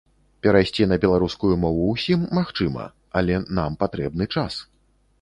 [0.45, 4.53] Перайсці на беларускую мову ўсім магчыма, але нам патрэбны час.